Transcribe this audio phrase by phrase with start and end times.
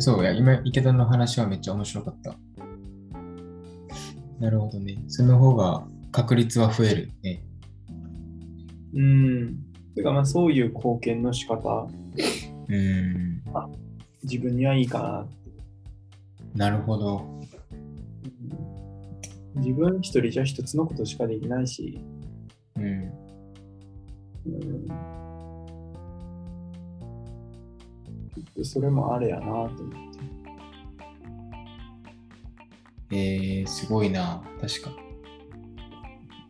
[0.00, 2.36] そうや、今、池田の話はめっちゃ面白かった。
[4.38, 5.02] なるほどね。
[5.08, 7.42] その方が確率は増えるね。
[8.94, 9.56] うん。
[9.94, 11.86] てかまあそういう貢献の仕方、
[12.68, 13.42] うん。
[14.22, 15.26] 自分にはいいか
[16.54, 16.70] な。
[16.70, 17.24] なるほど。
[17.34, 17.40] うん
[19.56, 22.00] 自分一人じゃ一つのことしかできないし、
[28.70, 29.80] それもあれやなと思って。
[33.10, 34.44] えー、すごいな。
[34.60, 34.92] 確か。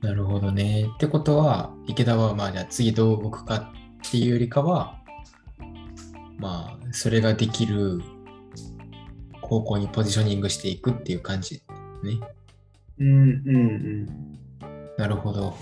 [0.00, 0.88] なるほどね。
[0.94, 4.98] ってことは、池田はまあじゃあ次どう動くかっていうよりかは、
[6.38, 8.00] まあ、それができる
[9.42, 11.62] 方向にポジショニングしていくっていう感じ
[12.02, 12.18] ね。
[12.98, 14.06] うんうんうん。
[14.96, 15.54] なるほど。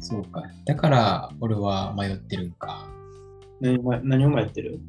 [0.00, 0.42] そうか。
[0.66, 2.89] だから俺は迷ってるんか。
[3.60, 4.80] 何をま何をもやってる？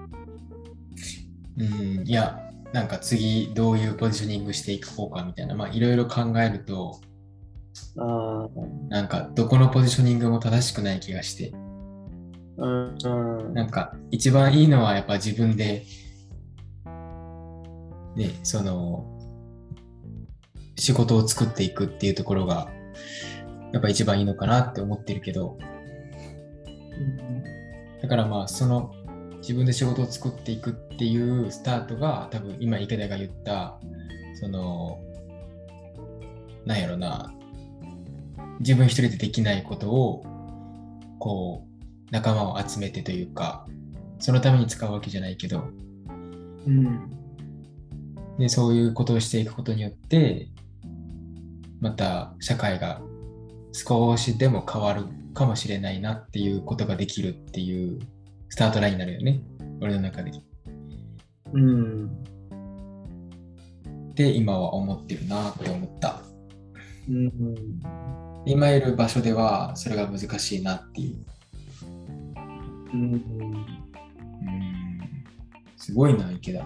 [1.58, 7.00] うん、いや、なんか次どういうポジショニングしていこうかみたいな、まあいろいろ考えると、
[7.98, 8.50] ああ、
[8.90, 11.54] なんかどこのポジショニングも正しくない気がして、
[12.58, 13.54] うんうん。
[13.54, 15.84] なんか一番いいのはやっぱ自分で、
[18.16, 19.06] ね、その、
[20.78, 22.70] 仕事を作っていくっていうところが、
[23.74, 25.58] やっぱ一番いいのかなって思ってるけど、
[28.02, 28.94] だからまあその
[29.38, 33.80] 自分で仕事を作っていくっていうスタートが多分今池田が言った
[34.36, 35.00] その
[36.66, 37.34] なんやろな
[38.60, 40.24] 自分一人でできないことを
[41.20, 43.66] こう仲間を集めてというか
[44.20, 45.64] そのために使うわけじゃないけど
[46.68, 47.12] うん。
[48.38, 50.48] でそういうことをしていくことによって
[51.80, 53.02] また社会が
[53.72, 58.00] 少しでも変わるかもしれないなっていうことができるっていう
[58.50, 59.42] スタートラインになるよね
[59.82, 60.32] 俺の中で。
[61.54, 62.06] うん。
[64.12, 66.22] って今は思ってるなって思った。
[67.10, 67.32] うん。
[68.46, 71.26] 今いる場所ではそれが難しいなっていう。
[72.94, 73.14] うん。
[73.14, 73.82] うん
[75.82, 76.64] すごいな、池田。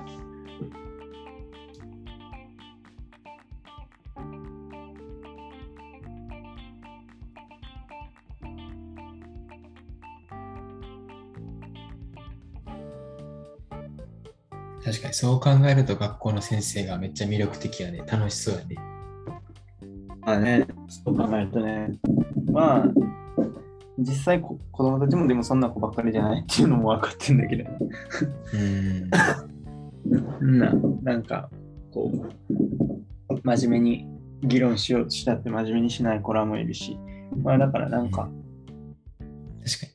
[14.85, 18.03] 確かにそう考えると学校の先生がめっちゃ魅力的やね。
[18.05, 18.75] 楽しそうやね。
[20.21, 21.89] まあね、そう考えるとね、
[22.51, 22.85] まあ、
[23.97, 26.41] 実際こ子供たちもでもそんな子ばっかりじゃない？
[26.41, 27.65] っていうのも分かってんだけど、
[28.53, 29.09] うん。
[30.59, 30.71] な
[31.01, 31.49] なんか、
[31.91, 32.11] こ
[32.49, 34.07] う、真面目に
[34.43, 36.97] 議論しようとしたって真面目にしない子らもいるし、
[37.43, 38.29] まあだからなんか、
[39.63, 39.79] 確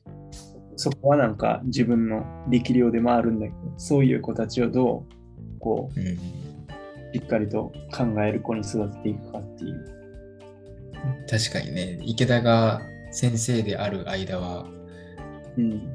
[0.81, 6.07] そこはなんか自分の力量でもあるんだけど、そういう子たちをどう、こう、に。
[6.07, 6.17] うん。
[6.17, 9.85] しっかりと考える子に育てていくかっていう。
[11.29, 12.81] 確かにね、池田が
[13.11, 14.65] 先生である間は、
[15.55, 15.87] うん。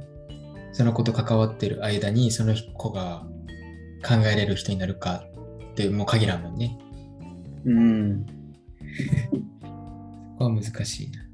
[0.71, 3.27] その子と関わってる間にその子が
[4.07, 5.25] 考えれる人になるか
[5.73, 6.79] ってもう限らんもんね。
[7.65, 8.27] うん。
[10.39, 11.27] ここは難しいな。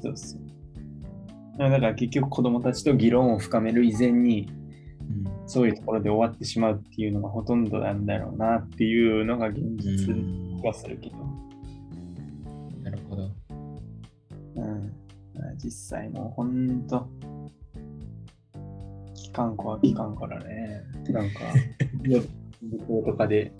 [0.00, 0.45] そうそう。
[1.58, 4.66] だから結局子供たちと議論を深める以前に、うん
[5.46, 11.16] そういうところで終わってしまうっていうのがほとんどなんだろうなっていうのが現実うんはするけど。
[12.82, 13.30] なるほど。
[14.56, 14.92] うん。
[15.56, 17.08] 実際もうほんと、
[19.14, 21.40] 期間子は期間からね、なんか、
[22.02, 22.20] 旅
[22.86, 23.52] 行とかで、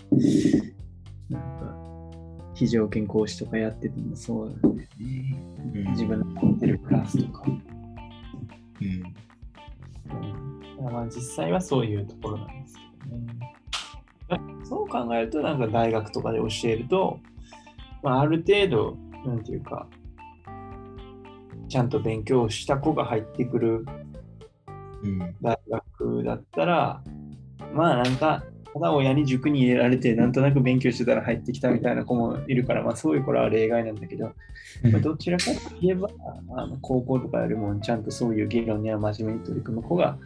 [1.29, 1.77] なんか、
[2.53, 4.89] 非常勤講師とかやっててもそうだよね。
[5.73, 7.45] うん自分の持ってるクラスとか。
[8.81, 9.01] うん。
[10.91, 13.57] まあ実際はそういうところなんですけどね。
[14.63, 17.19] そう考えると、なんか大学とかで教えると、
[18.03, 19.87] まあ、ある程度、なんていうか、
[21.69, 23.85] ちゃんと勉強した子が入ってくる
[25.03, 25.35] うん。
[25.41, 27.03] 大学だったら、
[27.73, 28.43] まあなんか、
[28.79, 34.33] ただ親に塾に入れられて、なんとなく勉強してたら入ってきたみたいな子もいるから、まあそういう子らは例外なんだけど、
[34.83, 36.09] まあどちらかといえば、
[36.55, 40.17] あの高校とかよりもちゃんとそういう議論には真面目に取り組む子が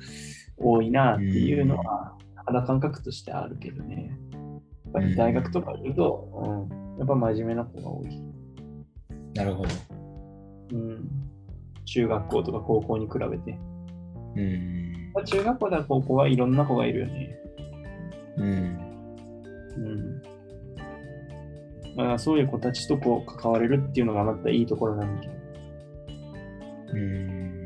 [0.58, 2.14] 多いなっていうのは、
[2.46, 4.12] 肌感覚としてあるけどね。
[4.34, 8.22] やっぱり大学とかいると、うん、やっぱ真面目な子が多い。
[9.34, 9.70] なるほど。
[10.74, 11.10] うん、
[11.86, 13.58] 中学校とか高校に比べて。
[14.36, 15.12] うん。
[15.14, 17.41] まあ中学校だ高校はいろんな子がいるよね。
[18.42, 18.78] うん。
[19.78, 20.22] うん。
[21.96, 25.34] だあそういう子たちとこう関われるっていうのがまたいいところなんだけど。
[26.94, 27.66] うん。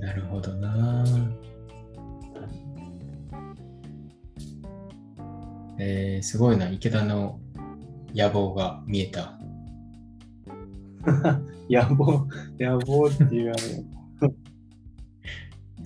[0.00, 1.04] なるほどな。
[5.80, 7.38] えー、すごいな、池田の
[8.14, 9.38] 野望が見えた。
[11.70, 12.26] 野望、
[12.58, 13.97] 野望っていうあの。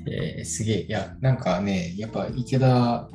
[0.06, 0.80] えー、すげえ。
[0.82, 3.08] いや、なんかね、やっぱ池田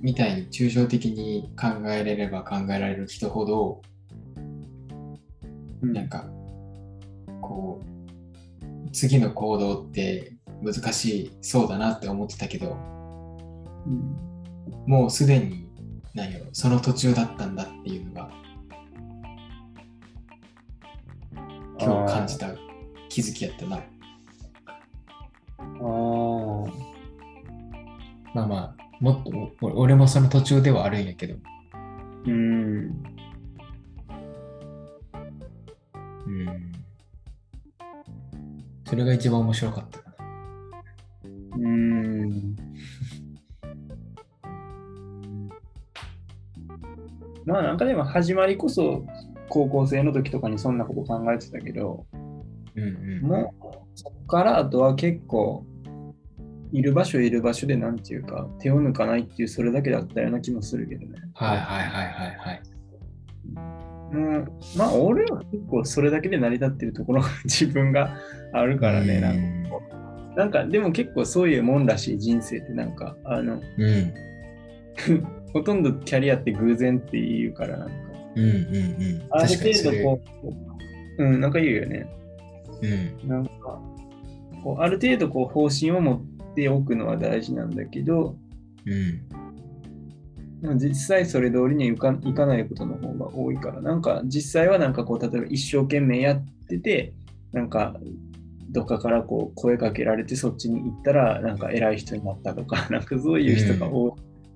[0.00, 3.82] みたいに抽象的に考えれれば考えられる人ほど、
[5.82, 6.28] なんか、
[7.40, 12.76] こう、次の行動って難しそうだなって思ってたけど、
[13.86, 14.30] うん
[14.86, 15.68] もうすでに、
[16.14, 18.30] 何やろ、その途中だったんだっていうのが、
[21.78, 22.48] 今日感じた
[23.08, 23.82] 気づきやったな。
[28.34, 31.36] まあまあ、もっと、お俺もその途中ではあるんやけど、
[32.26, 32.32] うん。
[36.26, 36.72] うん。
[38.84, 40.16] それが一番面白かったかな。
[41.56, 42.56] うん。
[47.44, 49.04] まあなんかでも始まりこそ
[49.48, 52.06] 高校生の時とかにそんなこと考えてたけど、
[52.76, 52.86] うんう
[53.22, 53.22] ん。
[53.22, 55.64] もうそこからあとは結構
[56.72, 61.20] いる場所いる場所でなんていうか手を抜かないっていうそれだけだったような気もするけどね。
[61.34, 62.62] はいはいはいはいはい。
[64.14, 68.16] もうまあ俺は結構それだけで成り立ってるところが 自分が
[68.52, 69.20] あるからね。
[69.20, 69.80] なんか
[70.36, 74.14] なんかでも結構そういうもんらしい人生ってなんかあのうん。
[75.52, 77.94] ほとんどキャリアって偶然って言うからなんか
[78.36, 79.22] うんうんうん。
[79.30, 80.20] ある程度こ
[81.18, 82.06] ううんなんか言うよね。
[83.22, 83.28] うん。
[83.28, 83.80] なんか
[84.62, 86.20] こうある程度こう方針を持っ
[86.54, 88.36] ておくのは大事なんだけど
[88.86, 89.28] うん。
[90.60, 97.14] でも実際それ通りにいかいかないことの方が多いから、なんか実際はなんかこう、例えば一生懸命やってて、
[97.52, 97.96] なんか
[98.70, 104.12] どっかからこう声かけられてそっちに行ったら、なんか偉い人になったとか、 なんかそういう人が多い,、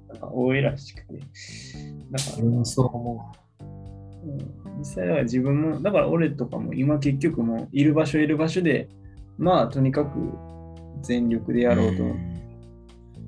[0.08, 1.14] なんか多いらしくて。
[1.14, 2.24] だか
[2.58, 3.44] ら、そう思うん
[4.78, 8.88] 実際は自分も、だから俺とかも今結局もういる場所いる場所で、
[9.38, 10.18] まあとにかく
[11.02, 11.62] 全力でう。
[11.62, 12.04] やろうと。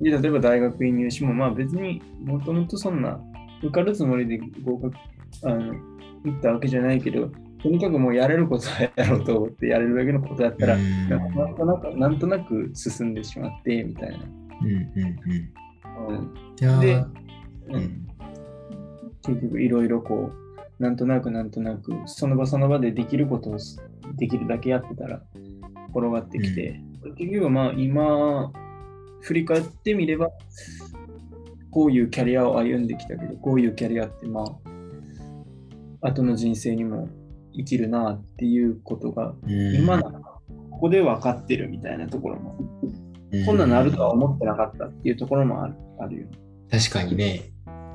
[0.01, 3.19] で、例えば大学院入試も、まあ別にもともとそんな
[3.61, 4.95] 受かるつもりで合格、
[5.43, 5.73] あの、
[6.23, 7.29] 行ったわけじゃないけど、
[7.61, 14.17] とにかくもうやれることはやろうと思ってやれるだけのことだったら、うんなんとなく、なんとなく進んでしまって、みたいな。
[14.61, 16.17] うんうんうん。
[16.17, 16.33] うん。
[16.59, 17.09] いやーでう
[17.69, 18.07] うんん、
[19.23, 20.31] 結局いろいろこ
[20.79, 23.81] う、なんとなくなんとなく、その場その場でできることをす
[24.17, 25.21] できるだけやってたら
[25.89, 26.79] 転がってきて、
[27.17, 28.51] 結局まあ今、
[29.21, 30.29] 振り返ってみれば、
[31.71, 34.43] こういうキャリアを歩んできたけど、こういうキャリアってま
[36.01, 37.09] あ、後の人生にも
[37.53, 40.39] 生きるなっていうことが、うん今なんか
[40.71, 42.57] ここで分かってるみたいなところも、
[43.31, 46.37] うんこんなんなるとは思ってなかったっていうところもあるあるよね。
[46.71, 47.51] 確かにね。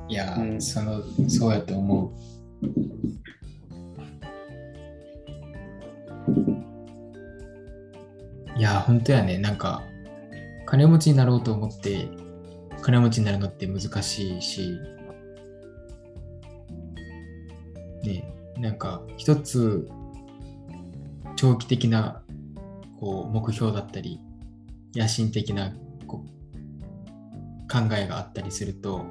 [0.09, 2.13] いやー、うんその、そうやと思
[2.61, 2.67] う。
[8.55, 9.37] いや、本当やね。
[9.37, 9.83] なんか、
[10.65, 12.07] 金持ちになろうと思って、
[12.81, 14.77] 金持ちになるのって難しいし、
[18.03, 19.89] ね、なんか、一つ、
[21.35, 22.21] 長期的な、
[22.99, 24.19] こう、目標だったり、
[24.93, 25.73] 野心的な、
[26.05, 26.33] こう、
[27.71, 29.05] 考えがあったりすると、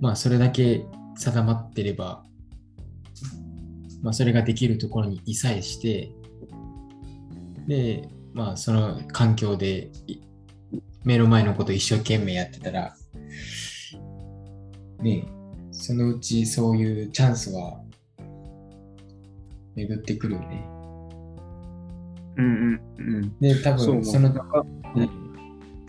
[0.00, 0.84] まあそれだけ
[1.16, 2.22] 定まってれば、
[4.02, 6.12] まあそれができるところにいさえして、
[7.66, 10.18] で、まあその環境でい
[11.04, 12.96] 目の前のことを一生懸命やってたら、
[15.00, 15.26] ね
[15.70, 17.80] そのうちそういうチャンスは
[19.74, 20.64] 巡ってくるよね。
[22.36, 23.38] うんうんうん。
[23.38, 24.64] で、多分その、なんか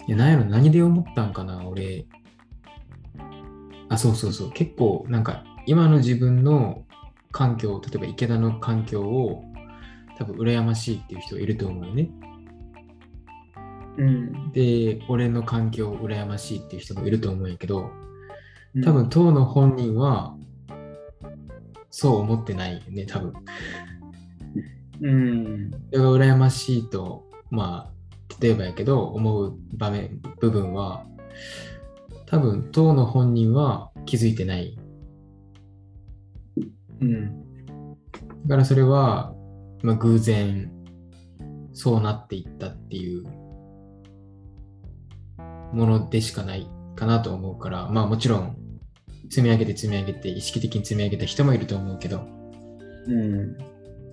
[0.08, 2.06] いや、なんやろ、何で思ったんかな、俺。
[3.90, 4.52] あ、そうそうそう。
[4.52, 6.84] 結構、なんか、今の自分の
[7.32, 9.44] 環境、例えば池田の環境を、
[10.18, 12.10] 多分、羨ましいっていう人いると思うよね。
[13.98, 14.52] うん。
[14.52, 17.92] で、俺の環境を羨ましいっていう人もいると思うんやけど、
[18.76, 20.36] うん多分、当の本人は、
[21.90, 23.34] そう思ってないよね、多分。
[25.02, 25.72] うん。
[25.94, 31.06] それが羨ましいと、まあ、例えばやけど、思う場面、部分は、
[32.26, 34.78] 多分、当の本人は気づいてない。
[37.00, 37.46] うん。
[38.46, 39.35] だからそれは、
[39.86, 40.72] まあ、偶然、
[41.74, 43.24] そうなっていったっていう
[45.74, 48.58] ものでしかないかなと思うから、まあもちろん、
[49.30, 52.26] 積み上げて積み上げて、意識的に積み上げた人もいると思うけど、
[53.08, 53.58] うん。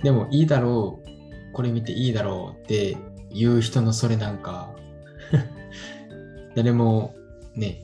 [0.03, 2.99] でもいいだろう、これ見ていいだろうって
[3.33, 4.77] 言う人のそれなんか、
[6.55, 7.15] 誰も
[7.57, 7.81] ね、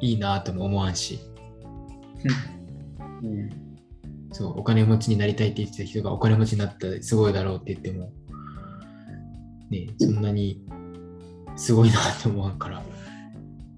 [0.00, 1.20] いいなとも思わんし、
[3.22, 3.63] うん。
[4.34, 8.12] そう、お金持ちになりたいって言ってた人がお金持ちになったらすごいだろうって言っても、
[9.70, 10.60] ね、そんなに
[11.54, 12.82] すごいなと思わんから、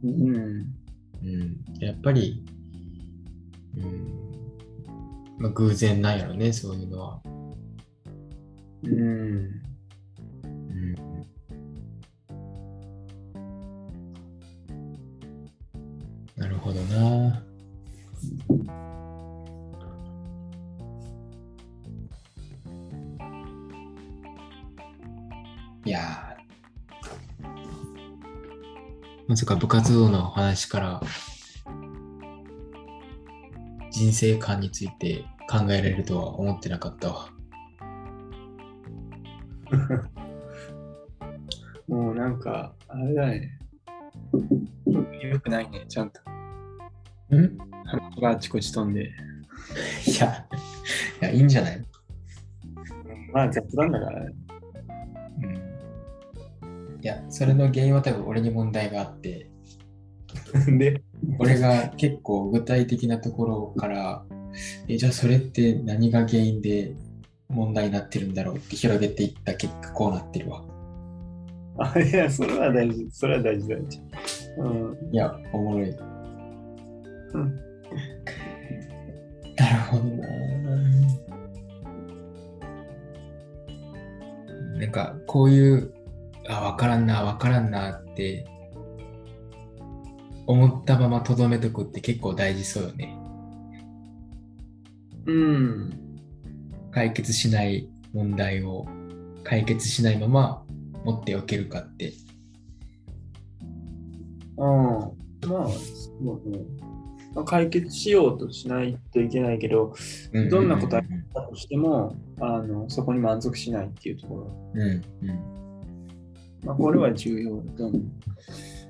[0.03, 0.75] うん。
[1.23, 2.43] うん、やっぱり、
[3.77, 4.17] うん、
[5.39, 7.21] まあ、偶然なんやろね、そういうのは。
[8.83, 9.61] うん。
[10.43, 10.95] うん、
[16.35, 17.43] なるほどな。
[29.29, 31.01] まさか部活動の話から
[33.91, 37.31] 人生観について考えられるとは思ってなかったわ。
[41.89, 43.59] もうなんか、あれだね。
[45.23, 46.21] よくないね、ちゃんと。
[47.35, 47.59] ん？
[47.85, 49.05] 話があちこち飛んで。
[49.05, 49.07] い
[50.21, 50.47] や、
[51.23, 51.85] いや、いいんじゃない？
[53.33, 54.35] まあ雑談だからね。
[56.97, 57.05] うん。
[57.05, 59.51] いや、それの原因は多分俺に問題があって、
[60.79, 61.03] で、
[61.39, 64.25] 俺が結構具体的なところから、
[64.89, 66.93] え、じゃあそれって何が原因で
[67.49, 70.65] 問題になってるんだろうって広げていった結果こうなってるわ。
[71.79, 73.07] あいや、それは大事。
[73.11, 74.01] それは大事大事。
[74.59, 75.13] うん。
[75.13, 75.91] いや、おもろい。
[75.91, 77.67] うん
[79.57, 80.29] なるほどな。
[84.79, 85.95] なんか、こういう、
[86.49, 88.47] あ、わからんな、わからんなって、
[90.47, 93.17] 思ったままとどめとくって結構大事そうよね。
[95.27, 95.93] うん。
[96.93, 98.87] 解決しない問題を
[99.43, 100.63] 解決しないまま
[101.05, 102.13] 持っておけるかって。
[104.57, 104.65] うん。
[104.65, 105.11] まあ、
[105.49, 106.59] そうね。
[107.35, 109.95] まあ、解決しようとしないといけないけど、
[110.51, 111.03] どんな答え
[111.35, 114.73] だとしても、あのそこに満足しないっていうところ。
[114.75, 115.57] うんうん
[116.67, 118.03] まあ、これは重要だと思う。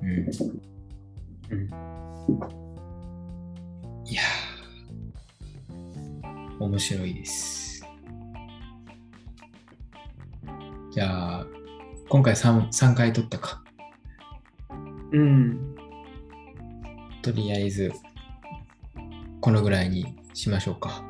[0.02, 0.30] うん
[1.50, 1.68] うん。
[4.06, 7.85] いやー面白いです。
[10.90, 11.47] じゃあ、
[12.09, 13.62] 今回 3, 3回取ったか。
[15.12, 15.76] うん。
[17.21, 17.92] とりあえず、
[19.42, 21.04] このぐらいにしましょうか。